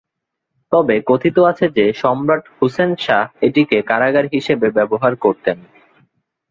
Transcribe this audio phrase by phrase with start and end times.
[0.71, 5.57] তবে কথিত আছে যে সম্রাট হুসেন শাহ এটিকে কারাগার হিসেবে ব্যবহার করতেন।